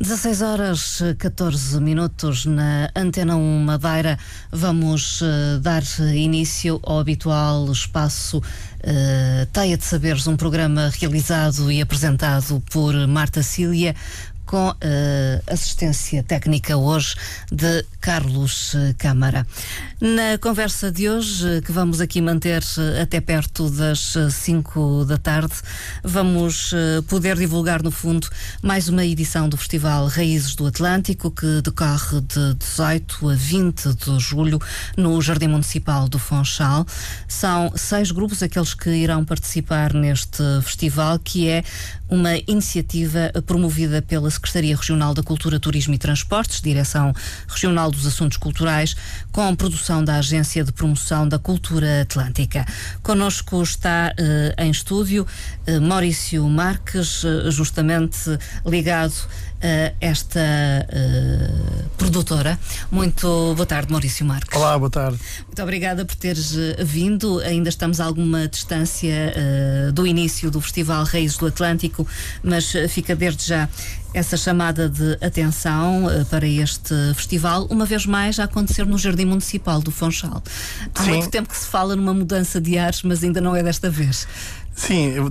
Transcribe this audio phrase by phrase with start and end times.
[0.00, 4.16] 16 horas 14 minutos na Antena 1 Madeira.
[4.52, 5.82] Vamos uh, dar
[6.14, 13.42] início ao habitual espaço uh, Teia de Saberes, um programa realizado e apresentado por Marta
[13.42, 13.96] Cília
[14.48, 14.74] com uh,
[15.46, 17.14] assistência técnica hoje
[17.52, 19.46] de Carlos Câmara.
[20.00, 22.62] Na conversa de hoje, que vamos aqui manter
[23.02, 25.52] até perto das 5 da tarde,
[26.02, 26.72] vamos
[27.08, 28.26] poder divulgar, no fundo,
[28.62, 34.18] mais uma edição do Festival Raízes do Atlântico, que decorre de 18 a 20 de
[34.18, 34.58] julho
[34.96, 36.86] no Jardim Municipal do Funchal.
[37.26, 41.62] São seis grupos aqueles que irão participar neste festival, que é
[42.08, 47.12] uma iniciativa promovida pela Secretaria Regional da Cultura, Turismo e Transportes, Direção
[47.48, 48.94] Regional dos Assuntos Culturais,
[49.32, 52.64] com produção da Agência de Promoção da Cultura Atlântica.
[53.02, 55.26] Conosco está uh, em estúdio
[55.66, 59.14] uh, Maurício Marques, uh, justamente ligado
[59.62, 60.40] a esta
[61.96, 62.58] produtora.
[62.90, 64.56] Muito boa tarde, Maurício Marques.
[64.56, 65.18] Olá, boa tarde.
[65.46, 67.40] Muito obrigada por teres vindo.
[67.40, 69.34] Ainda estamos a alguma distância
[69.92, 72.06] do início do Festival Reis do Atlântico,
[72.42, 73.68] mas fica desde já
[74.14, 79.26] essa chamada de atenção uh, para este festival, uma vez mais a acontecer no Jardim
[79.26, 80.42] Municipal do Funchal.
[80.94, 81.10] Há Sim.
[81.10, 84.26] muito tempo que se fala numa mudança de ares, mas ainda não é desta vez.
[84.78, 85.28] Sim, eu,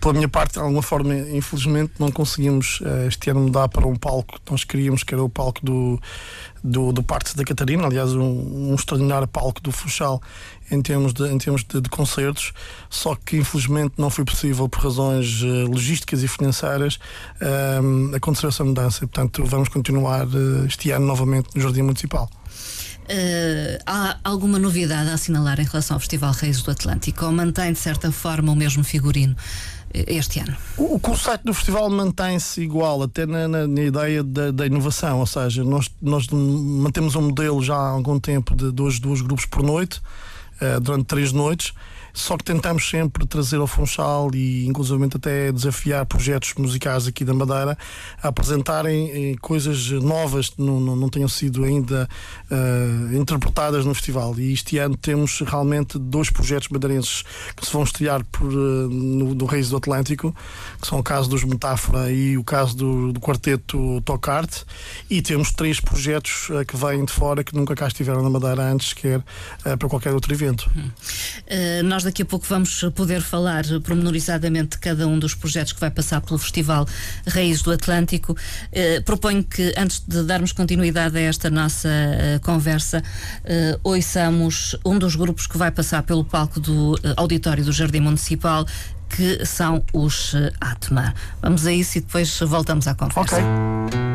[0.00, 3.96] pela minha parte, de alguma forma, infelizmente, não conseguimos uh, este ano mudar para um
[3.96, 6.00] palco que nós queríamos, que era o palco do,
[6.62, 10.22] do, do Parque da Catarina, aliás, um, um extraordinário palco do Funchal
[10.70, 12.52] em termos, de, em termos de, de, concertos,
[12.88, 17.00] só que infelizmente não foi possível por razões uh, logísticas e financeiras
[17.42, 19.00] uh, acontecer essa mudança.
[19.00, 22.30] Portanto, vamos continuar uh, este ano novamente no Jardim Municipal.
[23.04, 27.70] Uh, há alguma novidade a assinalar em relação ao Festival Reis do Atlântico ou mantém
[27.70, 29.36] de certa forma o mesmo figurino
[29.92, 30.56] eh, este ano?
[30.78, 35.26] O, conceito do festival mantém-se igual, até na, na, na ideia da, da, inovação, ou
[35.26, 39.62] seja, nós, nós mantemos um modelo já há algum tempo de dois, dois grupos por
[39.62, 40.00] noite,
[40.62, 41.74] uh, durante três noites
[42.14, 47.34] só que tentamos sempre trazer ao Funchal e inclusive até desafiar projetos musicais aqui da
[47.34, 47.76] Madeira
[48.22, 52.08] a apresentarem eh, coisas novas que não, não, não tenham sido ainda
[52.50, 54.38] uh, interpretadas no festival.
[54.38, 57.24] E este ano temos realmente dois projetos madeirenses
[57.56, 60.34] que se vão estrear por, uh, no, no Reis do Atlântico,
[60.80, 64.64] que são o caso dos Metáfora e o caso do, do quarteto Tocarte.
[65.10, 68.62] E temos três projetos uh, que vêm de fora que nunca cá estiveram na Madeira
[68.62, 69.20] antes, quer
[69.62, 70.70] para qualquer outro evento.
[70.76, 70.90] Hum.
[71.84, 75.90] nós daqui a pouco vamos poder falar pormenorizadamente de cada um dos projetos que vai
[75.90, 76.86] passar pelo Festival
[77.26, 78.36] Raízes do Atlântico.
[78.72, 83.02] Eh, proponho que, antes de darmos continuidade a esta nossa eh, conversa,
[83.44, 88.66] eh, ouçamos um dos grupos que vai passar pelo palco do auditório do Jardim Municipal,
[89.08, 91.14] que são os Atma.
[91.40, 93.36] Vamos a isso e depois voltamos à conversa.
[93.36, 94.13] Ok.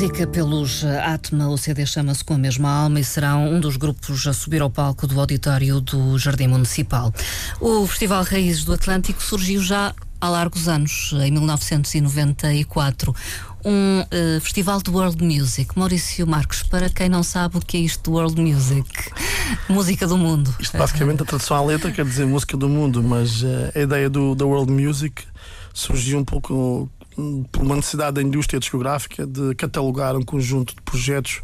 [0.00, 4.28] Música pelos Atma, o CD chama-se Com a Mesma Alma e será um dos grupos
[4.28, 7.12] a subir ao palco do auditório do Jardim Municipal.
[7.60, 13.12] O Festival Raízes do Atlântico surgiu já há largos anos, em 1994
[13.64, 15.76] um uh, festival de world music.
[15.76, 18.88] Maurício Marcos, para quem não sabe o que é isto de world music,
[19.68, 20.54] música do mundo.
[20.60, 24.08] Isto basicamente a tradução à letra quer dizer música do mundo, mas uh, a ideia
[24.08, 25.24] do da world music
[25.74, 26.88] surgiu um pouco
[27.50, 31.42] por uma necessidade da indústria discográfica de catalogar um conjunto de projetos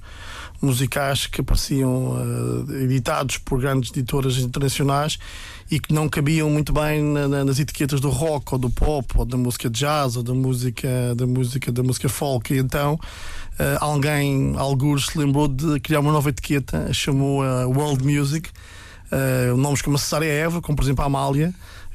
[0.62, 5.18] musicais que apareciam uh, editados por grandes editoras internacionais
[5.70, 9.06] e que não cabiam muito bem na, na, nas etiquetas do rock ou do pop
[9.16, 12.54] ou da música jazz ou da música da música da música folk.
[12.54, 18.04] E então uh, alguém alguns se lembrou de criar uma nova etiqueta chamou uh, World
[18.04, 18.50] Music.
[19.56, 21.54] Nomes como a Cesária Eva como por exemplo a Amália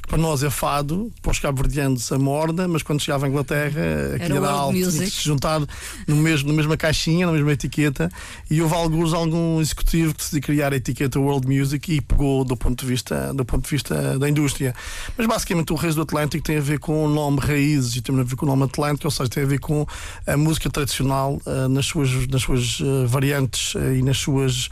[0.10, 4.38] para nós é fado, para os cabo-verdianos a morda, mas quando chegava à Inglaterra aquilo
[4.38, 5.62] era, era alto, tinha se juntar
[6.08, 8.12] no mesmo, na mesma caixinha, na mesma etiqueta,
[8.50, 12.58] e houve alguns, algum executivo que decidiu criar a etiqueta World Music e pegou do
[12.58, 14.74] ponto de vista, do ponto de vista da indústria.
[15.16, 18.20] Mas basicamente o Reis do Atlântico tem a ver com o nome Raízes e tem
[18.20, 19.86] a ver com o nome Atlântico, ou seja, tem a ver com
[20.26, 24.70] a música tradicional uh, nas suas, nas suas uh, variantes uh, e nas suas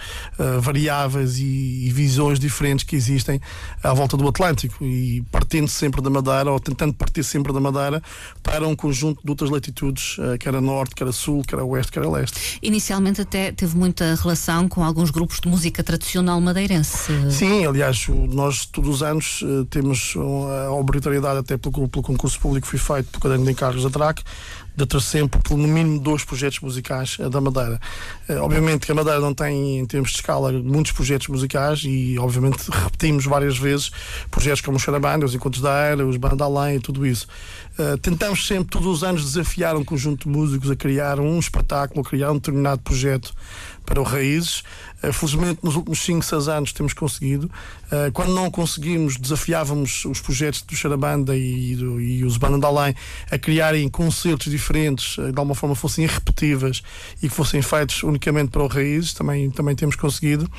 [0.62, 3.40] variáveis e, e visões diferentes que existem
[3.84, 4.84] à volta do Atlântico.
[4.84, 8.02] E partindo sempre da Madeira, ou tentando partir sempre da Madeira,
[8.44, 11.64] para um conjunto de outras latitudes, eh, quer a norte, quer a sul, quer a
[11.64, 12.60] oeste, quer a leste.
[12.62, 17.12] Inicialmente até teve muita relação com alguns grupos de música tradicional madeirense.
[17.32, 20.16] Sim, aliás, nós todos os anos eh, temos
[20.68, 23.90] a obrigatoriedade, até pelo, pelo concurso público que foi feito pelo Caderno de Encargos da
[23.90, 24.24] TRAC,
[24.78, 27.82] de ter sempre, pelo mínimo, dois projetos musicais da Madeira.
[28.30, 32.16] Eh, obviamente que a Madeira não tem, em termos de escala, muitos projetos musicais e,
[32.20, 33.90] obviamente, repetimos várias vezes
[34.30, 37.28] projetos como os Xarabanda, os Encontros da Era, os Banda Além e tudo isso.
[37.80, 42.02] Uh, tentamos sempre, todos os anos, desafiar um conjunto de músicos a criar um espetáculo,
[42.02, 43.34] a criar um determinado projeto
[43.88, 44.64] para o Raízes.
[45.02, 47.50] Uh, felizmente, nos últimos 5, 6 anos temos conseguido.
[47.86, 52.94] Uh, quando não conseguimos, desafiávamos os projetos do Xarabanda e, do, e os Banda Além
[53.32, 56.84] a criarem concertos diferentes, uh, de alguma forma fossem irrepetíveis
[57.24, 59.14] e que fossem feitos unicamente para o Raízes.
[59.14, 60.52] Também, também temos conseguido.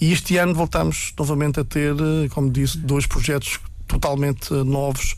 [0.00, 1.92] E este ano voltamos novamente a ter,
[2.30, 3.58] como disse, dois projetos
[3.88, 5.16] totalmente novos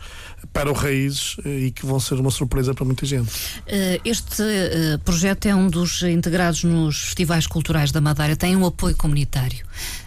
[0.53, 3.31] para o Raízes eh, e que vão ser uma surpresa para muita gente.
[3.67, 8.65] Eh, este eh, projeto é um dos integrados nos festivais culturais da Madeira, tem um
[8.65, 9.67] apoio comunitário.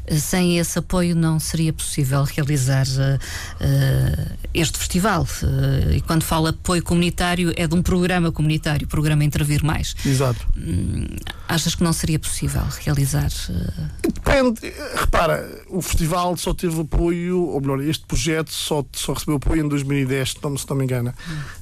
[0.10, 2.86] Sem esse apoio não seria possível realizar
[4.53, 5.27] este festival.
[5.95, 9.95] e quando falo apoio comunitário, é de um programa comunitário, programa Intervir Mais.
[10.05, 10.45] Exato.
[10.57, 11.05] Hum,
[11.48, 13.29] achas que não seria possível realizar?
[14.01, 14.74] Depende.
[14.95, 19.67] Repara, o festival só teve apoio, ou melhor, este projeto só, só recebeu apoio em
[19.67, 21.13] 2010 se não, se não me engano.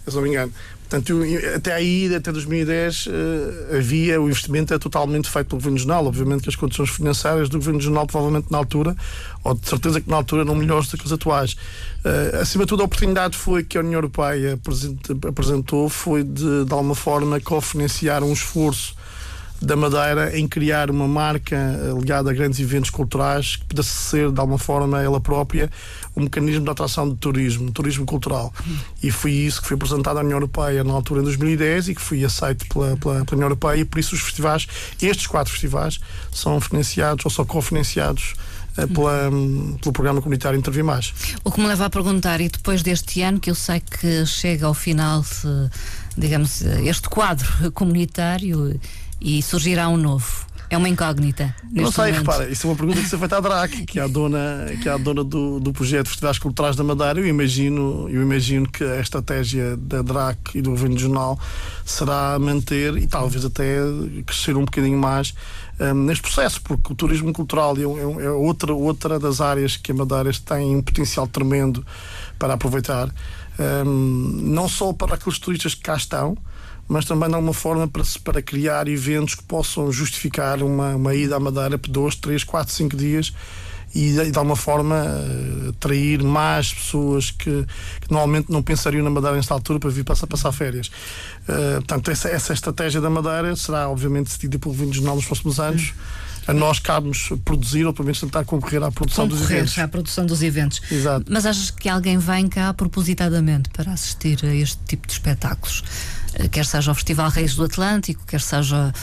[0.07, 0.53] Se não me engano.
[0.91, 1.21] Portanto,
[1.55, 6.05] até aí, até 2010, uh, eh, havia o investimento é totalmente feito pelo Governo Regional.
[6.05, 8.93] Obviamente que as condições financeiras do Governo Regional, provavelmente na altura,
[9.41, 11.53] ou de certeza que na altura, eram melhores do que as atuais.
[12.03, 14.59] Uh, acima de tudo, a oportunidade foi que a União Europeia
[15.25, 18.93] apresentou foi de, de alguma forma, cofinanciar um esforço
[19.61, 24.31] da Madeira em criar uma marca eh, ligada a grandes eventos culturais que pudesse ser,
[24.31, 25.69] de alguma forma, ela própria,
[26.15, 28.51] um mecanismo de atração de turismo, turismo cultural.
[29.03, 32.01] E foi isso que foi apresentado à União Europeia na altura, em 2010, e que
[32.01, 34.67] foi aceito pela, pela, pela União Europeia, e por isso os festivais,
[34.99, 35.99] estes quatro festivais,
[36.31, 38.33] são financiados ou são cofinanciados
[38.77, 39.29] eh, pela,
[39.79, 41.13] pelo programa comunitário Intervir Mais.
[41.43, 44.65] O que me leva a perguntar, e depois deste ano, que eu sei que chega
[44.65, 45.23] ao final,
[46.17, 48.79] digamos, este quadro comunitário
[49.21, 50.51] e surgirá um novo.
[50.71, 51.53] É uma incógnita.
[51.69, 52.19] Não sei, momento.
[52.19, 54.87] repara, isso é uma pergunta que se feita à DRAC, que é a dona, que
[54.87, 57.19] é a dona do, do projeto Festivais Culturais da Madeira.
[57.19, 61.37] Eu imagino, eu imagino que a estratégia da DRAC e do Governo Regional
[61.85, 63.79] será manter e talvez até
[64.25, 65.33] crescer um bocadinho mais
[65.77, 69.91] um, neste processo, porque o turismo cultural é, é, é, outra, outra das áreas que
[69.91, 71.85] a Madeira tem um potencial tremendo
[72.39, 73.13] para aproveitar.
[73.59, 76.37] Um, não só para aqueles turistas que cá estão,
[76.91, 81.37] mas também de alguma forma para, para criar eventos que possam justificar uma, uma ida
[81.37, 83.33] à Madeira por dois, três, quatro, cinco dias
[83.95, 85.05] e de, alguma forma
[85.69, 87.65] atrair mais pessoas que,
[88.01, 90.87] que, normalmente não pensariam na Madeira nesta altura para vir passar, passar férias.
[91.43, 95.61] Uh, portanto, essa, essa estratégia da Madeira será obviamente decidida pelo Governo Regional nos próximos
[95.61, 95.93] anos.
[96.45, 99.79] a nós cabe-nos produzir, ou pelo menos tentar concorrer à produção concorrer dos eventos.
[99.79, 100.81] à produção dos eventos.
[100.91, 101.25] Exato.
[101.29, 105.83] Mas achas que alguém vem cá propositadamente para assistir a este tipo de espetáculos?
[106.33, 108.93] Eh, quer seja ao Festival Reis do Atlântico, quer seja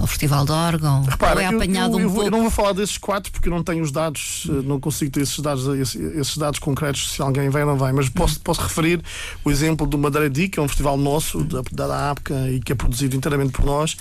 [0.00, 1.02] ao Festival de Órgão?
[1.04, 2.26] Repara, ou é apanhado eu, eu, eu, um pouco?
[2.26, 5.10] eu, não vou falar desses quatro porque eu não tenho os dados, eh, não consigo
[5.10, 8.60] ter esses dados, esses, dados concretos se alguém vem ou não vem, mas posso, posso
[8.60, 9.02] referir
[9.44, 12.72] o exemplo do Madeira D, que é um festival nosso, da, da APCA e que
[12.72, 13.96] é produzido inteiramente por nós,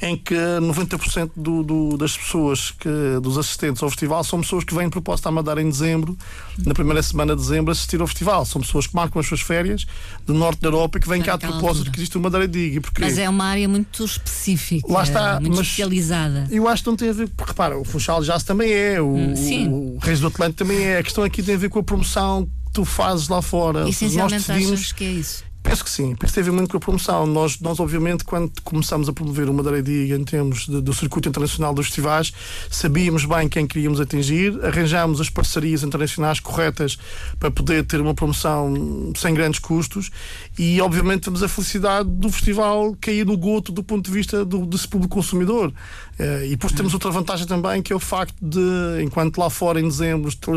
[0.00, 2.88] em que 90% do, do, das pessoas, que,
[3.22, 6.16] dos assistentes ao festival, são pessoas que vêm de propósito à Madeira em dezembro,
[6.64, 8.44] na primeira semana de dezembro, assistir ao festival.
[8.44, 9.86] São pessoas que marcam as suas férias
[10.26, 12.80] do norte da Europa e que vêm cá de propósito que existe o Madeira D.
[12.80, 16.46] Porque Mas é uma área muito específica, Lá está, muito mas- especializada.
[16.50, 19.14] eu acho que não tem a ver, porque repara, o Funchal Jazz também é, o,
[19.14, 19.68] Hum, sim.
[19.68, 20.98] o Reis do Atlântico também é.
[20.98, 23.80] A questão aqui tem a ver com a promoção que tu fazes lá fora.
[23.80, 23.96] Seja, Nós
[24.32, 25.44] Essencialmente decidimos, achas que é isso?
[25.64, 27.24] penso que sim, penso que ver muito com a promoção.
[27.24, 31.28] Nós, nós obviamente, quando começamos a promover o Madeira Diga em termos de- do circuito
[31.28, 32.32] internacional dos festivais,
[32.68, 36.98] sabíamos bem quem queríamos atingir, arranjámos as parcerias internacionais corretas
[37.38, 40.10] para poder ter uma promoção sem grandes custos
[40.58, 44.66] e, obviamente, temos a felicidade do festival cair no goto do ponto de vista do,
[44.66, 45.72] desse público consumidor.
[46.18, 49.80] Eh, e depois temos outra vantagem também, que é o facto de, enquanto lá fora
[49.80, 50.54] em dezembro, estão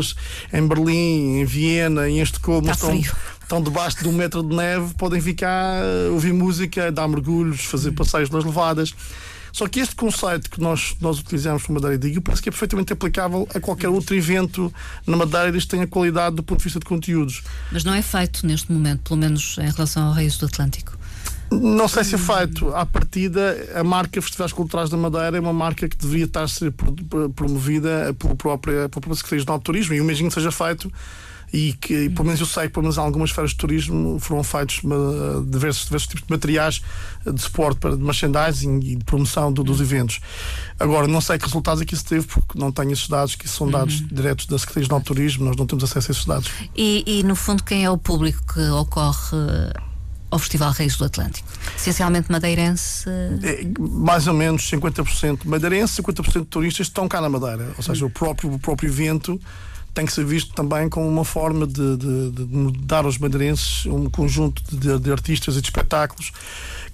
[0.52, 4.92] em Berlim, em Viena em Estocolmo Está estão, estão debaixo de um metro de neve,
[4.94, 8.94] podem ficar, ouvir música, dar mergulhos, fazer passeios nas levadas.
[9.56, 12.52] Só que este conceito que nós, nós utilizamos para Madeira e Digo parece que é
[12.52, 14.70] perfeitamente aplicável a qualquer outro evento
[15.06, 17.42] na Madeira, desde que tenha qualidade do ponto de vista de conteúdos.
[17.72, 20.92] Mas não é feito neste momento, pelo menos em relação ao Reis do Atlântico.
[21.50, 22.68] Não sei se é feito.
[22.74, 26.48] À partida, a marca Festivais Culturais da Madeira é uma marca que deveria estar a
[26.48, 30.52] ser pro- pro- promovida pela própria, pela própria Secretaria de Turismo e imagino que seja
[30.52, 30.92] feito
[31.52, 34.42] e que, e pelo menos eu sei que pelo menos algumas feiras de turismo foram
[34.42, 34.80] feitos
[35.46, 36.82] diversos, diversos tipos de materiais
[37.24, 40.20] eh, de suporte para de merchandising e de promoção do- dos eventos.
[40.78, 43.48] Agora, não sei que resultados é que isso teve, porque não tenho esses dados, que
[43.48, 46.50] são dados diretos da Secretaria de Turismo, nós não temos acesso a esses dados.
[46.76, 49.72] E, e, no fundo, quem é o público que ocorre eh,
[50.30, 51.48] ao Festival Reis do Atlântico?
[51.76, 53.08] Essencialmente madeirense.
[53.42, 57.72] É, mais ou menos 50% madeirense, 50% de turistas estão cá na Madeira.
[57.76, 59.40] Ou seja, o próprio, o próprio evento
[59.96, 64.08] tem que ser visto também como uma forma de, de- de dar aos madeirenses um
[64.10, 66.30] conjunto de, de artistas e de espetáculos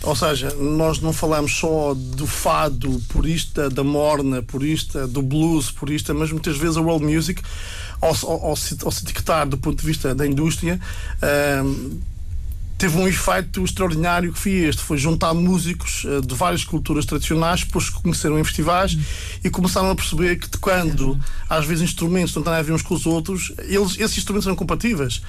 [0.01, 6.13] Ou seja, nós não falamos só do fado purista, da morna purista, do blues purista,
[6.13, 7.41] mas muitas vezes a world music,
[8.01, 10.79] ao, se- ao, ao ao se etiquetar do ponto de vista da indústria,
[11.21, 11.99] ahm,
[12.79, 17.65] teve um efeito extraordinário que foi este, foi juntar músicos eh, de várias culturas tradicionais,
[17.65, 18.97] depois que conheceram em festivais
[19.43, 21.19] e começaram a perceber que tocando
[21.49, 24.55] às vezes instrumentos não têm a ver uns com os outros, eles, esses instrumentos eram
[24.55, 25.21] compatíveis.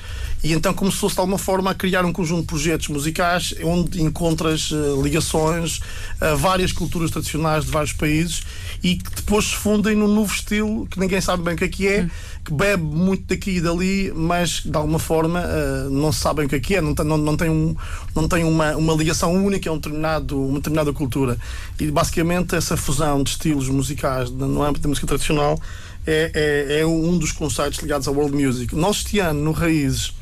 [0.44, 4.70] E então começou-se de alguma forma a criar um conjunto de projetos musicais onde encontras
[4.72, 5.80] eh, ligações
[6.20, 8.42] a várias culturas tradicionais de vários países
[8.82, 11.68] e que depois se fundem num novo estilo que ninguém sabe bem o que é
[11.68, 12.08] que é,
[12.44, 16.54] que bebe muito daqui e dali, mas de alguma forma eh, não sabem o que
[16.54, 17.76] é que é, não tem, não, não tem, um,
[18.14, 21.36] não tem uma, uma ligação única a um determinado, uma determinada cultura.
[21.78, 25.60] E basicamente essa fusão de estilos musicais no âmbito da música tradicional
[26.06, 28.74] é, é, é um dos conceitos ligados ao world music.
[28.74, 30.12] Nós este ano, no Raízes,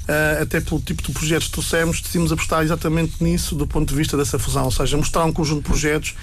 [0.00, 3.94] Uh, até pelo tipo de projetos que trouxemos, decidimos apostar exatamente nisso do ponto de
[3.94, 6.16] vista dessa fusão, ou seja, mostrar um conjunto de projetos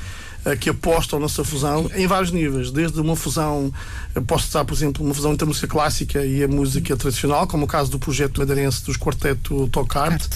[0.55, 3.71] que apostam nessa fusão em vários níveis, desde uma fusão,
[4.25, 7.65] posso citar, por exemplo, uma fusão entre a música clássica e a música tradicional, como
[7.65, 10.29] o caso do projeto madeirense dos quarteto Tocarte.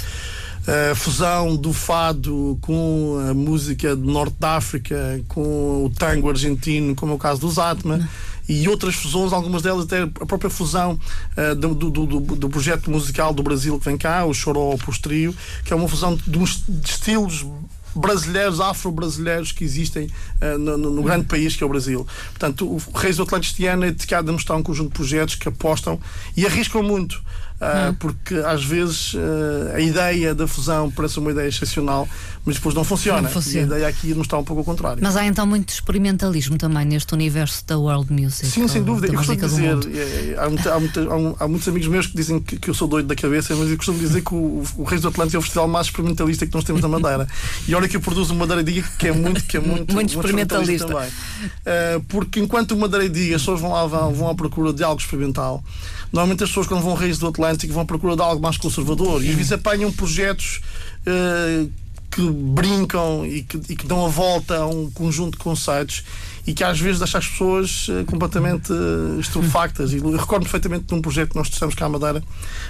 [0.91, 6.93] A fusão do fado com a música do norte da África, com o tango argentino,
[6.93, 8.07] como é o caso do Zatma
[8.47, 10.99] e outras fusões, algumas delas até a própria fusão
[11.37, 15.33] uh, do, do, do, do, projeto musical do Brasil que vem cá, o Choró Postrio,
[15.63, 17.45] que é uma fusão de, de estilos
[17.95, 20.07] brasileiros, afro-brasileiros que existem
[20.41, 22.07] uh, no, no, grande país que é o Brasil.
[22.29, 25.99] Portanto, o Reis do Atlântico é dedicado a mostrar um conjunto de projetos que apostam
[26.35, 27.21] e arriscam muito.
[27.61, 32.09] Uh, porque às vezes uh, a ideia da fusão parece uma ideia excepcional,
[32.43, 33.21] mas depois não funciona.
[33.21, 33.59] Não funciona.
[33.59, 34.97] E a ideia aqui não está um pouco ao contrário.
[34.99, 38.47] Mas há então muito experimentalismo também neste universo da world music.
[38.47, 39.13] Sim, sem dúvida.
[39.13, 41.01] Eu costumo dizer, é, há, muita, há, muita,
[41.39, 43.77] há, muitos amigos meus que dizem que, que, eu sou doido da cabeça, mas eu
[43.77, 46.63] costumo dizer que o, o Reis do Atlântico é o festival mais experimentalista que nós
[46.63, 47.27] temos na Madeira.
[47.67, 50.09] e olha que eu produzo uma Madeira Diga que é muito, que é muito, muito
[50.09, 50.87] experimentalista.
[50.87, 51.09] também.
[51.09, 54.83] Uh, porque enquanto o Madeira Diga as pessoas vão lá vão, vão à procura de
[54.83, 55.63] algo experimental,
[56.11, 59.23] normalmente as pessoas quando vão Reis do Atlântico vão à procura de algo mais conservador
[59.23, 60.61] e às vezes apanham projetos
[61.07, 61.69] uh,
[62.11, 66.03] que brincam e que, e que, dão a volta a um conjunto de conceitos
[66.45, 69.93] e que às vezes deixam as pessoas uh, completamente uh, estupefactas.
[69.93, 72.21] E recordo perfeitamente de um projeto que nós trouxemos cá à Madeira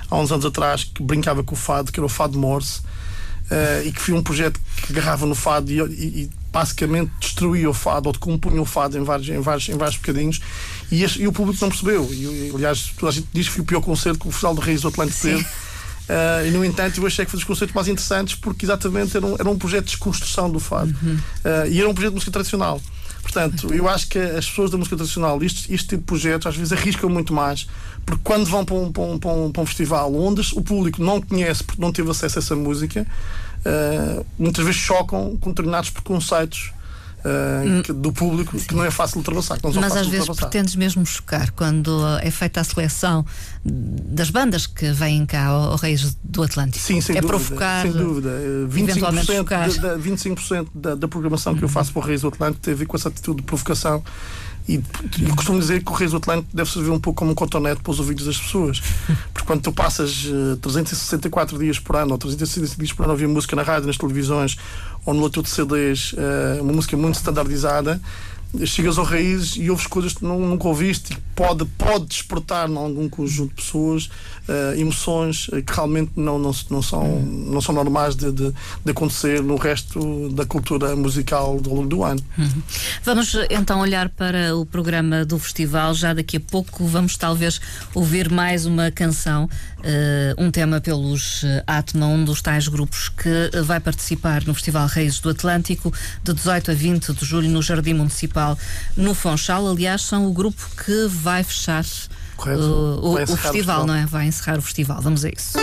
[0.09, 2.81] há uns anos atrás que brincava com o fado, que era o Fado Morse.
[3.49, 7.73] Uh, e que foi um projeto que agarrava no fado e, e, basicamente destruía o
[7.73, 10.41] fado ou decompunha o fado em vários, em vários, em vários bocadinhos
[10.91, 12.09] e, este, e o público não percebeu.
[12.11, 14.61] E, aliás, toda a gente diz que foi o pior concerto que o Festival de
[14.61, 15.45] Reis do Atlântico teve.
[16.11, 19.25] Uh, e no entanto eu achei que foi dos concertos mais interessantes porque exatamente era
[19.25, 21.15] um, era um projeto de desconstrução do fado uhum.
[21.15, 22.81] uh, e era um projeto de música tradicional
[23.21, 26.57] portanto eu acho que as pessoas da música tradicional este, este tipo de projetos às
[26.57, 27.67] vezes arriscam muito mais
[28.05, 31.01] porque quando vão para um, para um, para um, para um festival onde o público
[31.01, 33.07] não conhece porque não teve acesso a essa música
[33.65, 36.71] uh, muitas vezes chocam com determinados preconceitos
[37.19, 38.65] uh, que, do público Sim.
[38.65, 39.57] que não é fácil ultrapassar.
[39.63, 43.25] Mas às vezes pretendes mesmo chocar quando é feita a seleção
[43.63, 46.85] das bandas que vêm cá ao, ao Reis do Atlântico.
[46.85, 47.39] Sim, sem é dúvida.
[47.39, 47.81] provocar.
[47.83, 48.29] Sem dúvida.
[48.69, 50.41] 25%, da, da, 25
[50.73, 52.97] da, da programação que eu faço para o Reis do Atlântico tem a ver com
[52.97, 54.03] essa atitude de provocação
[54.67, 54.75] e
[55.27, 57.81] eu costumo dizer que o Reis do Atlântico deve servir um pouco como um cotonete
[57.81, 58.81] para os ouvidos das pessoas.
[59.33, 63.11] Porque quando tu passas uh, eh, 364 dias por ano ou 360 dias por ano
[63.11, 64.57] a ouvir música na rádio, nas televisões
[65.05, 67.99] ou no leitor de CDs, uh, uma música muito standardizada,
[68.65, 73.07] chegas ao raiz e ouves coisas que nunca ouviste e pode, pode despertar em algum
[73.07, 74.05] conjunto de pessoas
[74.47, 78.51] uh, emoções que realmente não, não, não, são, não são normais de, de,
[78.83, 82.21] de, acontecer no resto da cultura musical longo do ano.
[82.37, 82.61] Uhum.
[83.03, 85.93] Vamos então olhar para o programa do festival.
[85.93, 87.59] Já daqui a pouco vamos talvez
[87.93, 89.49] ouvir mais uma canção,
[89.83, 95.19] uh, um tema pelos Atma, um dos tais grupos que vai participar no Festival Reis
[95.19, 98.57] do Atlântico de 18 a 20 de julho no Jardim Municipal
[98.95, 99.69] no Fonchal.
[99.69, 101.85] Aliás, são o grupo que vai fechar
[102.37, 104.05] o, o festival, não é?
[104.05, 105.01] Vai encerrar o festival.
[105.01, 105.57] Vamos a isso.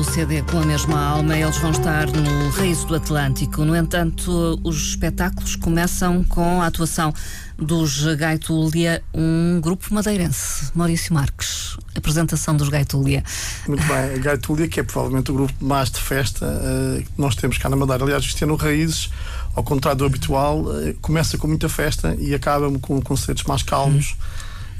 [0.00, 3.66] O CD com a mesma alma, eles vão estar no Raiz do Atlântico.
[3.66, 7.12] No entanto, os espetáculos começam com a atuação
[7.58, 10.70] dos Gaitúlia, um grupo madeirense.
[10.74, 13.22] Maurício Marques, apresentação dos Gaitúlia.
[13.68, 17.34] Muito bem, a Gaitúlia, que é provavelmente o grupo mais de festa uh, que nós
[17.34, 18.02] temos cá na Madeira.
[18.02, 19.10] Aliás, este ano Raízes,
[19.54, 24.16] ao contrário do habitual, uh, começa com muita festa e acaba com concertos mais calmos,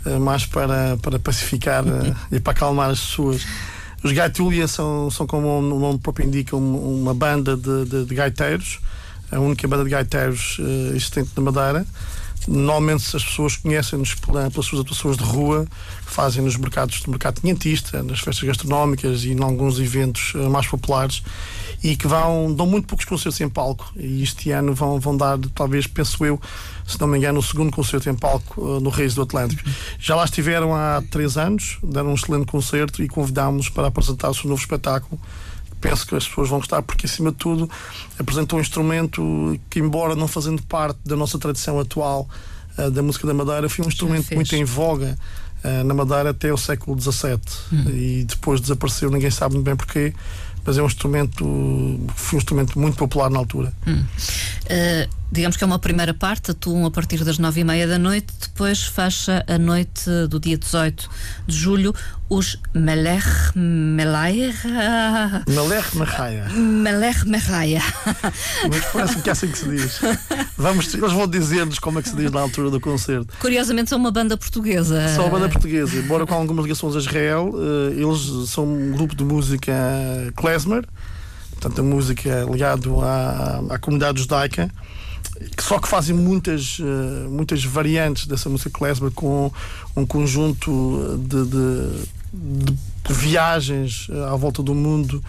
[0.07, 1.85] uh, mais para, para pacificar
[2.33, 3.45] e para acalmar as pessoas.
[4.03, 8.79] Os Gaitúlia são, são, como o nome próprio indica, uma banda de, de, de gaiteiros,
[9.31, 10.59] a única banda de gaiteiros
[10.95, 11.87] existente na Madeira.
[12.49, 15.67] Normalmente as pessoas conhecem-nos pelas suas atuações de rua
[16.07, 20.49] que fazem nos mercados do mercado quinhentista, nas festas gastronómicas e em alguns eventos uh,
[20.51, 21.23] mais populares
[21.83, 25.39] e que vão, dão muito poucos concertos em palco e este ano vão, vão dar,
[25.55, 26.41] talvez, penso eu,
[26.87, 29.63] se não me engano, o segundo concerto em palco uh, no Reis do Atlântico.
[29.99, 34.35] Já lá estiveram há três anos, deram um excelente concerto e convidámos-los para apresentar o
[34.35, 35.21] seu novo espetáculo
[35.81, 37.71] penso que as pessoas vão gostar porque, acima de tudo,
[38.19, 42.29] apresenta um instrumento que, embora não fazendo parte da nossa tradição atual
[42.79, 45.19] uh, da música da Madeira, foi um instrumento muito em voga
[45.65, 47.39] uh, na Madeira até o século XVII
[47.73, 47.91] hum.
[47.91, 50.13] e depois desapareceu, ninguém sabe muito bem porquê
[50.65, 51.45] mas é um instrumento,
[52.15, 53.73] foi um instrumento muito popular na altura.
[53.87, 54.05] Hum.
[54.67, 57.99] Uh, digamos que é uma primeira parte, atuam a partir das nove e meia da
[57.99, 61.09] noite, depois fecha a noite do dia 18
[61.47, 61.95] de julho
[62.29, 63.25] os Meler
[63.57, 64.55] Melaia.
[65.49, 66.49] Meler Merraia.
[66.49, 67.83] Meler Merraia.
[68.71, 70.01] Mas parece que é assim que se diz.
[70.57, 73.35] Vamos, eles vão dizer-nos como é que se diz na altura do concerto.
[73.41, 75.09] Curiosamente são uma banda portuguesa.
[75.09, 79.17] São uma banda portuguesa, embora com algumas ligações a Israel, eh, eles são um grupo
[79.17, 79.73] de música
[80.37, 80.85] klezmer,
[81.51, 84.71] portanto a música ligado à, à comunidade judaica
[85.59, 89.51] só que fazem muitas, eh, muitas variantes dessa música klezmer com
[89.97, 92.77] um conjunto de, de,
[93.09, 95.23] de viagens eh, à volta do mundo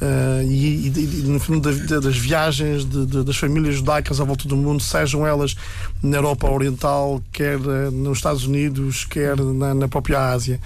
[0.00, 4.24] Uh, e, e, e, no fundo da, das viagens de, de, das famílias judaicas à
[4.24, 5.56] volta do mundo, sejam elas
[6.00, 10.60] na Europa Oriental, quer nos Estados Unidos, quer na, na própria Ásia.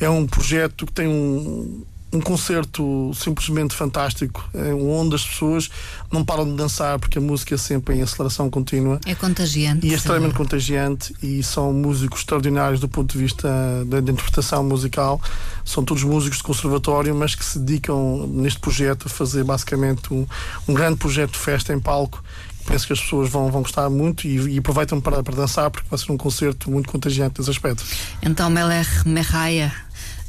[0.00, 1.82] É um projeto que tem um,
[2.12, 5.70] um concerto simplesmente fantástico, é onde as pessoas
[6.10, 8.98] não param de dançar porque a música é sempre em aceleração contínua.
[9.04, 9.86] É contagiante.
[9.86, 10.36] E é extremamente sim.
[10.38, 13.48] contagiante e são músicos extraordinários do ponto de vista
[13.86, 15.20] da, da, interpretação musical.
[15.64, 20.26] São todos músicos de conservatório, mas que se dedicam neste projeto a fazer basicamente um,
[20.66, 22.22] um grande projeto de festa em palco
[22.68, 25.88] penso que as pessoas vão, vão gostar muito e, e aproveitam para, para dançar porque
[25.88, 27.82] vai ser um concerto muito contagiante nesse aspecto.
[28.22, 29.72] Então, Meler Merraia,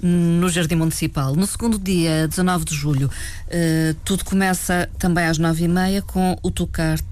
[0.01, 1.35] no Jardim Municipal.
[1.35, 7.03] No segundo dia, 19 de julho, uh, tudo começa também às 9h30 com o Tocarte,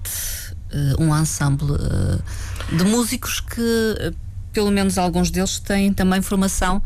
[0.72, 4.12] uh, um ensemble uh, de músicos que,
[4.52, 6.82] pelo menos alguns deles, têm também formação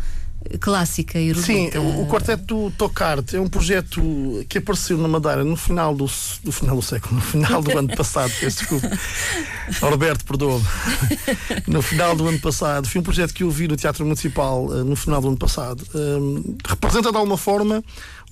[0.60, 1.46] clássica e erudita.
[1.46, 4.00] Sim, o, Quarteto Tocarte é um projeto
[4.48, 6.08] que apareceu na Madeira no final do,
[6.42, 8.90] do final do século, no final do ano passado, peço desculpa.
[9.80, 10.64] Roberto, perdoa-me.
[11.66, 14.82] No final do ano passado, foi um projeto que eu vi no Teatro Municipal eh,
[14.82, 15.84] no final do ano passado.
[15.94, 17.82] Um, representa de alguma forma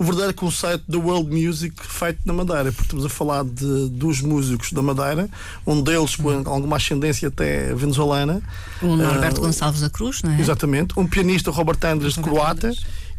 [0.01, 4.23] o verdadeiro conceito da world music feito na Madeira, porque estamos a falar de dos
[4.23, 5.29] músicos da Madeira,
[5.67, 8.41] um deles com alguma ascendência até venezuelana.
[8.81, 10.41] O Norberto uh, Gonçalves da Cruz, não é?
[10.41, 10.99] Exatamente.
[10.99, 11.77] Um pianista, Robert
[12.09, 12.73] De Croata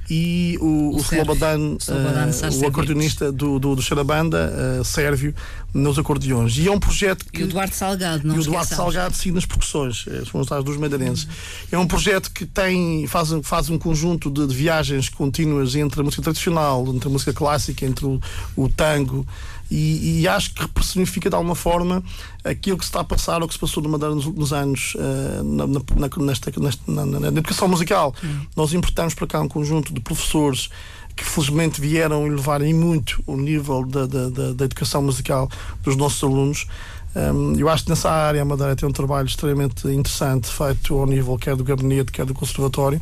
[0.10, 5.34] e o, o, o Slobodan, uh, o acordeonista do, do, do Xarabanda, uh, sérvio,
[5.74, 6.58] nos acordeões.
[6.58, 7.40] E é um projeto que.
[7.40, 10.66] E o Duarte Salgado, não E o Duarte Salgado, sim, nas percussões, eh, são os
[10.66, 11.24] dos madeirenses.
[11.24, 11.30] Uhum.
[11.72, 16.04] É um projeto que tem, faz, faz um conjunto de, de, viagens contínuas entre a
[16.04, 18.20] música tradicional, entre a música clássica, entre o,
[18.58, 19.26] o tango.
[19.72, 22.04] E, e, acho que personifica de alguma forma
[22.44, 24.96] aquilo que se está a passar ou que se passou no Madeira nos últimos anos
[24.96, 28.14] uh, na, na, nesta, nesta, na, na, educação musical.
[28.22, 28.42] Hum.
[28.54, 30.70] Nós importamos para cá um conjunto de professores
[31.16, 35.50] que felizmente vieram elevarem muito o nível da, da, da, da educação musical
[35.84, 36.68] dos nossos alunos.
[37.16, 41.06] Um, eu acho que nessa área a Madeira tem um trabalho extremamente interessante feito ao
[41.06, 43.02] nível quer do gabinete, quer do conservatório.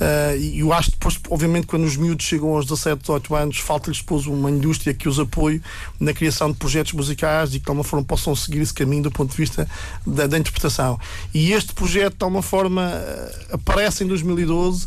[0.00, 3.58] Uh, e eu acho que depois, obviamente, quando os miúdos chegam aos 17, 18 anos,
[3.58, 5.62] falta-lhes depois uma indústria que os apoie
[6.00, 9.10] na criação de projetos musicais e que de alguma forma possam seguir esse caminho do
[9.10, 9.68] ponto de vista
[10.06, 10.98] da, da interpretação.
[11.32, 14.86] E este projeto, de alguma forma, uh, aparece em 2012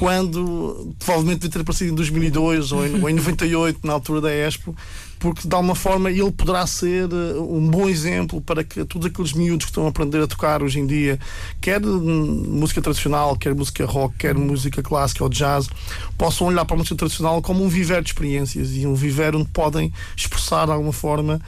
[0.00, 4.32] quando provavelmente devia ter aparecido em 2002 ou em, ou em 98, na altura da
[4.32, 4.74] Expo,
[5.18, 9.34] porque de alguma forma ele poderá ser eh, um bom exemplo para que todos aqueles
[9.34, 11.20] miúdos que estão a aprender a tocar hoje em dia,
[11.60, 15.68] quer música tradicional, quer música rock, quer música clássica ou jazz,
[16.16, 19.50] possam olhar para a música tradicional como um viver de experiências e um viver onde
[19.50, 21.42] podem expressar de alguma forma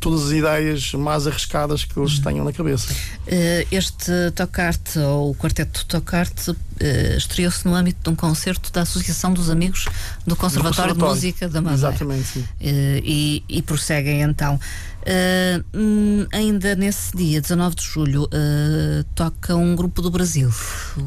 [0.00, 2.92] todas as ideias mais arriscadas que eles tenham na cabeça.
[2.92, 6.56] Uh, este Tocarte, ou o quarteto Tocarte, uh,
[7.16, 9.86] estreou-se no âmbito de um concerto da Associação dos Amigos
[10.26, 11.20] do Conservatório, do Conservatório.
[11.20, 11.88] de Música da Madeira.
[11.88, 12.44] Exatamente, sim.
[12.60, 14.58] e, e prosseguem então.
[15.06, 20.50] Uh, ainda nesse dia, 19 de julho, uh, toca um grupo do Brasil.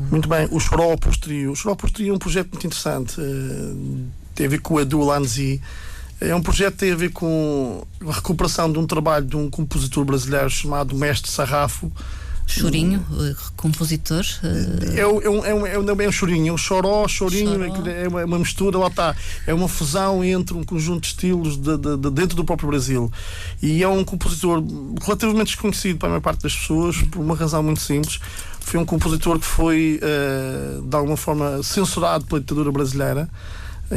[0.09, 1.51] Muito bem, o Xaropos Trio.
[1.51, 3.19] O Xaropos Trio é um projeto muito interessante.
[3.19, 5.61] Uh, tem a ver com o Edu Lanzi.
[6.21, 9.49] É um projeto que tem a ver com a recuperação de um trabalho de um
[9.49, 11.91] compositor brasileiro chamado Mestre Sarrafo,
[12.49, 14.25] Chorinho, eh, compositor.
[14.97, 17.87] É, um, é, um, é, um, é, um, chorinho, é um choró, chorinho, choró.
[17.87, 19.15] é uma, uma, mistura, lá está.
[19.45, 23.11] É uma fusão entre um conjunto de estilos de, de, de, dentro do próprio Brasil.
[23.61, 24.63] E é um compositor
[24.99, 28.19] relativamente desconhecido para a maior parte das pessoas, por uma razão muito simples.
[28.59, 33.29] Foi um compositor que foi, uh, de alguma forma, censurado pela ditadura brasileira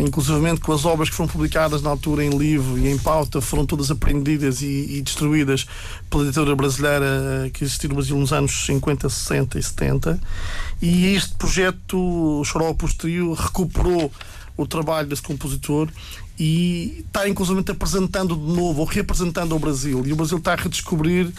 [0.01, 3.67] inclusivamente com as obras que foram publicadas na altura em livro e em pauta, foram
[3.67, 5.67] todas apreendidas e, e destruídas
[6.09, 7.07] pela ditadura brasileira
[7.47, 10.21] eh, que existiu no Brasil nos anos 50, 60 e 70.
[10.81, 14.11] E este projeto, Choró Trio, recuperou
[14.57, 15.89] o trabalho desse compositor
[16.39, 20.03] e está inclusivamente apresentando de novo, ou reapresentando ao Brasil.
[20.07, 21.31] E o Brasil está a redescobrir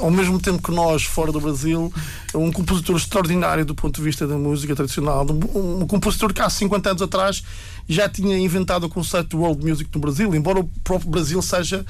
[0.00, 1.92] ao mesmo tempo que nós, fora do Brasil,
[2.34, 6.48] um compositor extraordinário do ponto de vista da música tradicional, um, um compositor que há
[6.48, 7.42] 50 anos atrás
[7.88, 11.84] já tinha inventado o conceito de world music no Brasil, embora o próprio Brasil seja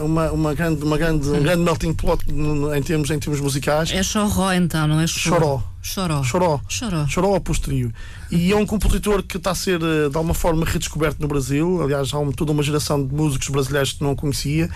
[0.00, 3.90] uma, uma grande, uma grande, um grande melting pot em termos, em termos musicais.
[3.90, 5.62] É choró então, não é choró?
[5.82, 6.22] Choró.
[6.22, 6.60] Choró.
[6.68, 7.06] Choró.
[7.08, 7.92] Choró ao posterior.
[8.30, 11.82] E é um compositor que está a ser, eh, de alguma forma, redescoberto no Brasil.
[11.82, 14.70] Aliás, há uma, toda uma geração de músicos brasileiros que não conhecia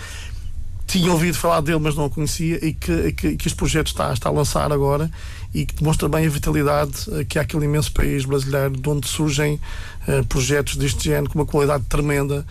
[0.87, 4.13] tinha ouvido falar dele, mas não o conhecia, e que, que, que este projeto está,
[4.13, 5.11] está a lançar agora
[5.53, 9.07] e que demonstra bem a vitalidade eh, que há aquele imenso país brasileiro de onde
[9.07, 9.59] surgem
[10.07, 12.45] uh, projetos deste género com uma qualidade tremenda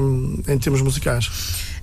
[0.00, 1.30] um, em termos musicais.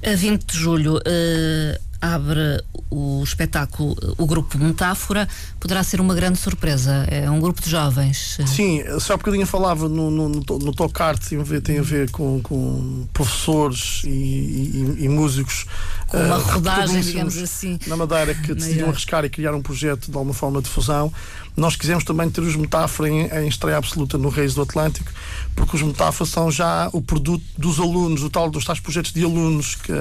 [0.06, 0.98] A 20 de julho.
[0.98, 5.28] Uh abre o espetáculo, o grupo Metáfora,
[5.60, 7.06] poderá ser uma grande surpresa.
[7.10, 8.38] É um grupo de jovens.
[8.48, 12.10] Sim, só um bocadinho falava no, no, no, Tocarte, tem a ver, tem a ver
[12.10, 15.66] com, com professores e, e, e músicos.
[16.08, 17.80] Com uma uh, rodagem, digamos assim.
[17.88, 21.14] Na Madeira, que decidiram arriscar e criar um projeto de alguma forma de fusão.
[21.56, 25.12] Nós quisemos também ter os Metáfora em, em estreia absoluta no Reis do Atlântico,
[25.56, 29.24] porque os Metáfora são já o produto dos alunos, o tal dos tais projetos de
[29.24, 29.94] alunos que,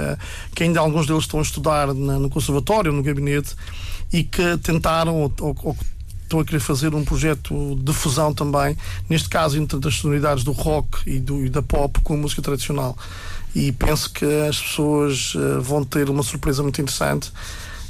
[0.55, 3.55] que ainda alguns deles estão a estudar na, no conservatório, no gabinete,
[4.13, 5.77] e que tentaram ou, ou, ou
[6.23, 8.77] estão a querer fazer um projeto de fusão também,
[9.09, 12.41] neste caso entre as sonoridades do rock e, do, e da pop com a música
[12.41, 12.97] tradicional.
[13.55, 17.33] E penso que as pessoas uh, vão ter uma surpresa muito interessante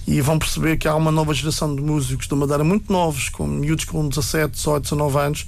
[0.06, 3.46] e vão perceber que há uma nova geração de músicos da Madeira muito novos, com
[3.46, 5.46] miúdos com 17, 18, 19 anos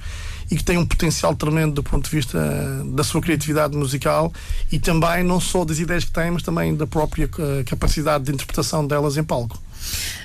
[0.50, 2.38] e que têm um potencial tremendo do ponto de vista
[2.86, 4.32] da sua criatividade musical
[4.70, 8.32] e também não só das ideias que têm, mas também da própria eh, capacidade de
[8.32, 9.60] interpretação delas em palco.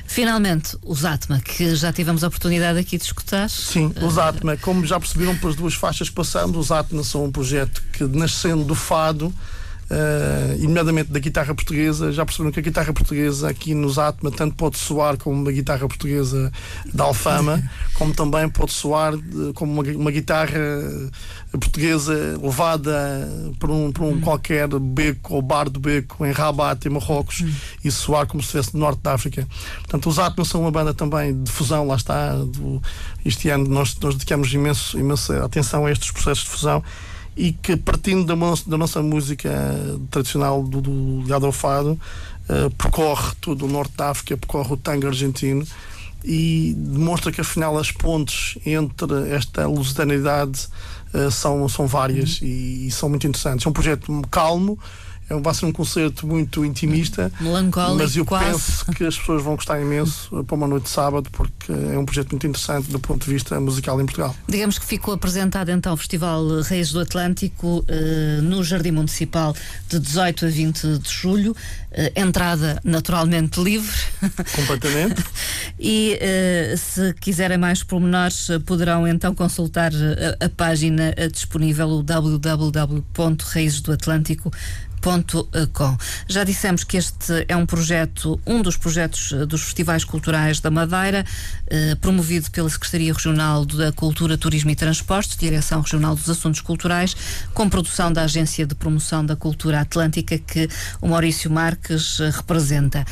[0.06, 3.50] Finalmente, o Zatma, que já tivemos a oportunidade aqui de escutar.
[3.50, 7.32] Sim, o Zatma, como já perceberam pelas duas faixas que passamos, o Zatma são um
[7.32, 9.34] projeto que, nascendo do fado,
[9.90, 12.12] uh, imediatamente da guitarra portuguesa.
[12.12, 15.88] Já perceberam que a guitarra portuguesa aqui nos Atma tanto pode soar como uma guitarra
[15.88, 16.52] portuguesa
[16.94, 17.62] da Alfama,
[17.96, 20.60] como também pode soar de, como uma, uma, guitarra
[21.52, 24.22] portuguesa levada por um, por um hum.
[24.22, 27.52] qualquer beco ou bar do beco em Rabat, em Marrocos, hum.
[27.84, 29.48] e soar como se estivesse no norte da África.
[29.78, 32.36] Portanto, os Atma são uma banda também de fusão, lá está.
[32.36, 32.82] Do,
[33.26, 36.84] este ano nós, nós dedicamos imenso, imensa atenção a estes processos de fusão
[37.38, 39.50] e que partindo da, da nossa música
[40.10, 41.92] tradicional do, do ligado ao fado
[42.50, 45.66] uh, percorre todo o norte da África, percorre o tango argentino
[46.26, 50.68] e demonstra que afinal as pontes entre esta lusidanidade
[51.14, 52.48] uh, são, são várias uhum.
[52.48, 53.66] e, e, são muito interessantes.
[53.66, 54.80] É um projeto calmo,
[55.30, 58.46] é, vai ser um concerto muito intimista, Melancólico, mas eu quase.
[58.46, 62.06] penso que as pessoas vão gostar imenso para uma noite de sábado, porque é um
[62.06, 64.36] projeto muito interessante do ponto de vista musical em Portugal.
[64.48, 69.54] Digamos que ficou apresentado então o Festival Reis do Atlântico uh, no Jardim Municipal
[69.90, 71.52] de 18 a 20 de julho.
[71.52, 71.56] Uh,
[72.16, 73.96] entrada naturalmente livre.
[74.56, 75.24] Completamente.
[75.80, 84.52] e uh, se quiserem mais pormenores, poderão então consultar a, a página disponível www.reisdoatlântico.com
[85.72, 85.98] Com.
[86.28, 90.70] Já dissemos que este é um projeto, um dos projetos eh, dos festivais culturais da
[90.70, 91.26] Madeira,
[91.68, 97.16] eh, promovido pela Secretaria Regional da Cultura, Turismo e Transportes, Direção Regional dos Assuntos Culturais,
[97.54, 100.68] com produção da Agência de Promoção da Cultura Atlântica que
[101.02, 103.06] o Maurício Marques eh, representa.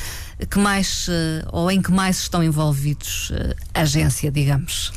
[0.49, 3.31] Que mais, eh, ou em que mais estão envolvidos
[3.73, 4.91] a agência, digamos?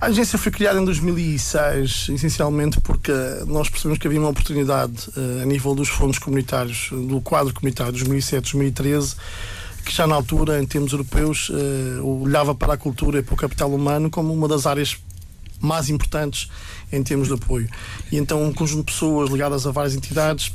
[0.00, 3.12] A agência foi criada em 2006, essencialmente porque
[3.46, 7.92] nós percebemos que havia uma oportunidade uh, a nível dos fundos comunitários, do quadro comunitário
[7.92, 9.14] de 2007-2013,
[9.84, 13.36] que já na altura, em termos europeus, uh, olhava para a cultura e para o
[13.36, 14.96] capital humano como uma das áreas
[15.60, 16.48] mais importantes
[16.90, 17.68] em termos de apoio.
[18.10, 20.50] E então um conjunto de pessoas ligadas a várias entidades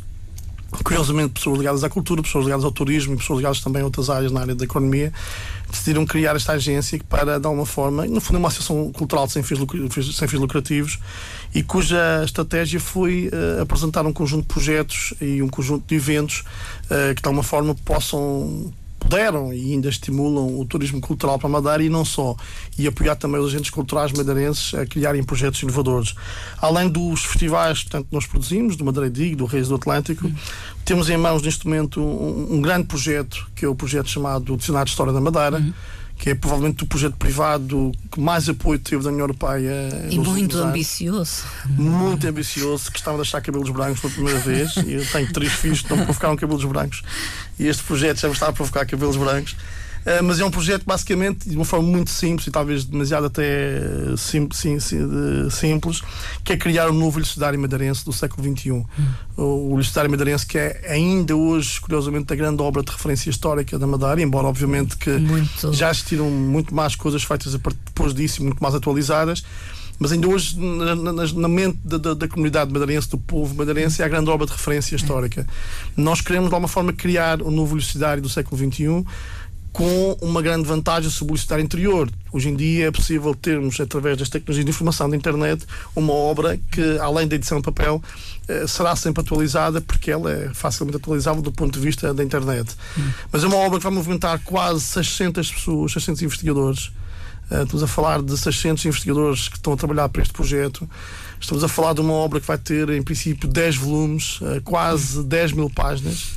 [0.83, 4.31] curiosamente, pessoas ligadas à cultura, pessoas ligadas ao turismo pessoas ligadas também a outras áreas
[4.31, 5.13] na área da economia,
[5.69, 9.43] decidiram criar esta agência para, de alguma forma, no fundo, é uma associação cultural sem
[9.43, 9.59] fins,
[10.15, 10.99] sem fins lucrativos
[11.53, 16.43] e cuja estratégia foi uh, apresentar um conjunto de projetos e um conjunto de eventos
[16.85, 18.73] uh, que, de alguma forma, possam
[19.05, 22.35] puderam e ainda estimulam o turismo cultural para Madeira e não só,
[22.77, 26.15] e apoiar também os agentes culturais madeirenses a criarem projetos inovadores.
[26.59, 30.29] Além dos festivais que nós produzimos, do Madeira Dig, do Reis do Atlântico,
[30.83, 34.85] temos em mãos neste momento um, um, grande projeto, que é o projeto chamado Dicionário
[34.85, 35.57] de História da Madeira.
[35.57, 35.73] Uhum
[36.17, 40.07] que é provavelmente o projeto privado que mais apoio teve da União Europeia.
[40.09, 41.43] E muito ambicioso.
[41.65, 44.75] Muito ambicioso, que estava a deixar cabelos brancos pela primeira vez.
[44.77, 47.03] e eu tenho três filhos que não provocaram cabelos brancos.
[47.59, 49.55] E este projeto já me estava a provocar cabelos brancos.
[50.05, 53.81] Uh, mas é um projeto basicamente de uma forma muito simples e talvez demasiado até
[54.15, 54.99] sim, sim, sim,
[55.49, 56.01] simples,
[56.43, 58.71] que é criar um novo Licitadário Madeirense do século XXI.
[58.71, 58.85] Hum.
[59.35, 63.79] O, o Licitadário Madeirense, que é ainda hoje, curiosamente, a grande obra de referência histórica
[63.79, 65.73] da Madeira, embora obviamente que muito.
[65.73, 69.43] já existiram muito mais coisas feitas depois disso e muito mais atualizadas
[69.99, 74.01] mas ainda hoje na, na, na mente da, da, da, comunidade madeirense, do povo madeirense,
[74.01, 75.47] é a grande obra de referência histórica.
[75.95, 79.05] Nós queremos, de alguma forma, criar um novo lucidário do século XXI
[79.75, 82.09] com uma grande vantagem sobre o licitário interior.
[82.31, 86.57] Hoje em dia é possível termos, através das tecnologias de informação da internet, uma obra
[86.71, 88.01] que, além da edição de papel,
[88.47, 92.73] eh, será sempre atualizada porque ela é facilmente atualizável do ponto de vista da internet.
[92.97, 93.11] Hum.
[93.29, 96.93] Mas é uma obra que vai movimentar quase 600 pessoas, 600 investigadores.
[97.51, 100.89] Eh, estamos a falar de 600 investigadores que estão a trabalhar para este projeto.
[101.37, 105.21] Estamos a falar de uma obra que vai ter, em princípio, 10 volumes, eh, quase
[105.21, 106.34] 10 mil páginas.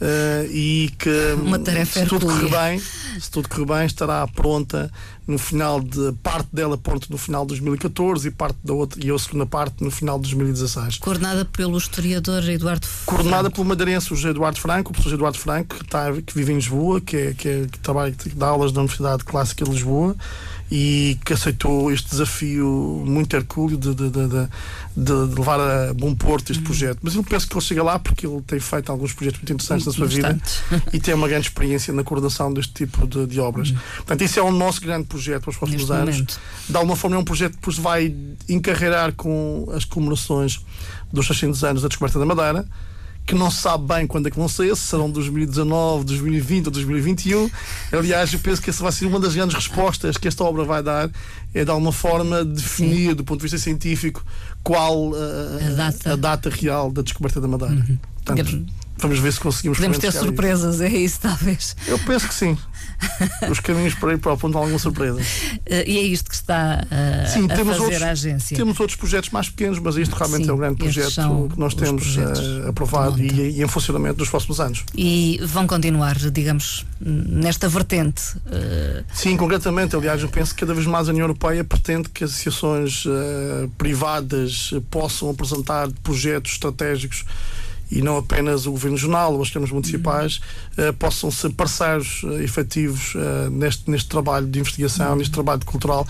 [0.00, 1.10] Uh, e que
[1.84, 2.78] se tudo correr bem,
[3.20, 4.88] se tudo correr bem, estará pronta
[5.26, 9.10] no final de parte dela pronta no final de 2014 e parte da outra e
[9.10, 10.98] a segunda parte no final de 2016.
[10.98, 13.06] Coordenada pelo historiador Eduardo Franco.
[13.06, 16.56] Coordenada pelo madeirense o Eduardo Franco, o professor Eduardo Franco, que, está, que vive em
[16.56, 20.16] Lisboa, que, é, que, é, que trabalha, que dá aulas na Universidade Clássica de Lisboa
[20.70, 24.48] e que aceitou este desafio muito hercúleo de, de, de,
[24.96, 26.66] de, levar a bom porto este uhum.
[26.66, 26.98] projeto.
[27.02, 29.86] Mas eu penso que ele chega lá porque ele tem feito alguns projetos muito interessantes
[29.86, 30.38] na sua vida
[30.92, 33.70] e tem uma grande experiência na coordenação deste tipo de, obras.
[33.70, 33.78] Uhum.
[33.96, 36.14] Portanto, esse é o nosso grande projeto para os próximos Neste anos.
[36.16, 36.40] Momento.
[36.68, 38.14] De alguma forma, é um projeto que depois vai
[38.48, 40.60] encarreirar com as comemorações
[41.10, 42.66] dos 600 anos da descoberta da Madeira
[43.28, 46.72] que não se sabe bem quando é que vão ser, se serão 2019, 2020 ou
[46.72, 47.50] 2021.
[47.92, 50.82] Aliás, eu penso que essa vai ser uma das grandes respostas que esta obra vai
[50.82, 51.10] dar,
[51.52, 53.14] é de alguma forma definir, Sim.
[53.14, 54.24] do ponto de vista científico,
[54.64, 55.14] qual uh,
[55.60, 56.12] a, data.
[56.14, 56.48] a, data.
[56.48, 57.74] real da descoberta da Madeira.
[57.74, 57.98] Uhum.
[58.24, 58.66] Portanto,
[58.98, 59.78] vamos ver se conseguimos.
[59.78, 60.84] Podemos ter surpresas, isso.
[60.84, 61.76] é isso, talvez.
[61.86, 62.56] Eu penso que sim.
[63.50, 65.20] os caminhos para ir para o ponto alguma surpresa.
[65.20, 68.56] Uh, e é isto que está uh, Sim, a temos fazer outros, a agência.
[68.56, 71.74] Temos outros projetos mais pequenos, mas isto realmente Sim, é um grande projeto que nós
[71.74, 74.84] temos uh, aprovado e, e, em funcionamento dos próximos anos.
[74.94, 78.22] E vão continuar, digamos, nesta vertente?
[79.12, 79.94] Sim, concretamente.
[79.94, 83.04] Aliás, eu penso que cada vez mais a União Europeia pretende que associações
[83.76, 87.24] privadas possam apresentar projetos estratégicos
[87.90, 90.40] e não apenas o Governo Regional ou as câmaras municipais
[90.76, 96.06] uh, possam ser parceiros uh, efetivos uh, neste, neste trabalho de investigação, neste trabalho cultural.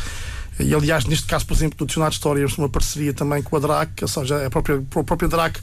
[0.59, 3.61] E, aliás, neste caso, por exemplo, do Dicionário de História, uma parceria também com a
[3.61, 5.61] DRAC, ou seja, a própria, a própria DRAC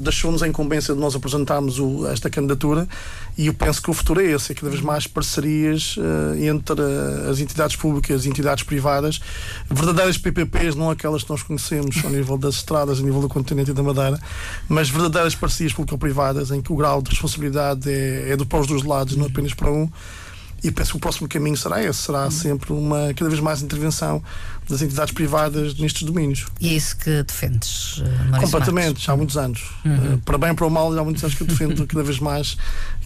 [0.00, 2.88] deixou-nos a incumbência de nós apresentarmos o, esta candidatura
[3.36, 6.80] e eu penso que o futuro é esse, é cada vez mais parcerias uh, entre
[6.80, 9.20] uh, as entidades públicas e entidades privadas,
[9.70, 13.70] verdadeiras PPPs, não aquelas que nós conhecemos ao nível das estradas, a nível do continente
[13.70, 14.18] e da Madeira,
[14.68, 18.66] mas verdadeiras parcerias público-privadas em que o grau de responsabilidade é, é do para os
[18.66, 19.88] dois lados, não apenas para um
[20.66, 24.20] e penso que o próximo caminho será esse, será sempre uma cada vez mais intervenção
[24.68, 26.46] das entidades privadas nestes domínios.
[26.60, 29.62] E é isso que defendes, uh, Completamente, já há muitos anos.
[29.84, 30.14] Uhum.
[30.14, 32.02] Uh, para bem ou para o mal, já há muitos anos que eu defendo cada
[32.02, 32.56] vez mais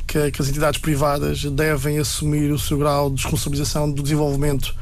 [0.07, 4.75] que, que, as entidades privadas devem assumir o seu grau de responsabilização do desenvolvimento,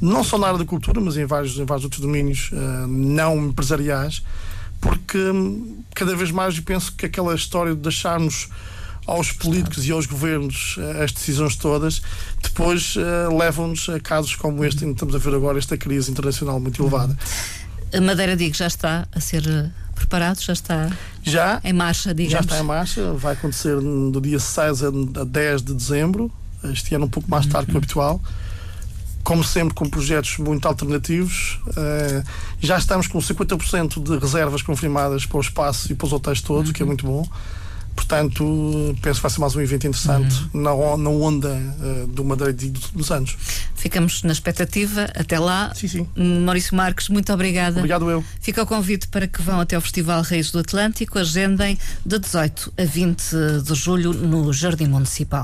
[0.00, 3.36] não só na área da cultura, mas em vários, em vários outros domínios uh, não
[3.48, 4.22] empresariais,
[4.80, 8.48] porque um, cada vez mais eu penso que aquela história de deixarmos
[9.06, 12.00] aos políticos e aos governos eh, as decisões todas,
[12.42, 16.58] depois uh, levam-nos a casos como este que estamos a ver agora, esta crise internacional
[16.58, 17.16] muito elevada.
[17.92, 20.90] A Madeira Digo já está a ser eh, preparado, já está
[21.22, 22.32] já, em marcha, digamos.
[22.32, 24.90] Já está em marcha, vai acontecer do dia 6 a
[25.24, 26.30] 10 de dezembro,
[26.72, 28.20] este ano um pouco mais tarde que o habitual.
[29.22, 31.60] como sempre, com projetos muito alternativos.
[31.68, 32.24] Uh,
[32.58, 36.68] já estamos com 50% de reservas confirmadas para o espaço e para os hotéis todos,
[36.68, 36.72] uhum.
[36.74, 37.26] que é muito bom.
[37.94, 40.62] Portanto, penso que vai ser mais um evento interessante uhum.
[40.62, 43.36] na, na onda uh, do Madeira dos anos.
[43.74, 45.04] Ficamos na expectativa.
[45.14, 45.72] Até lá.
[45.74, 46.08] Sim, sim.
[46.16, 47.78] Maurício Marques, muito obrigada.
[47.78, 48.24] Obrigado eu.
[48.40, 51.18] Fica o convite para que vão até ao Festival Reis do Atlântico.
[51.18, 53.22] Agendem de 18 a 20
[53.64, 55.42] de julho no Jardim Municipal.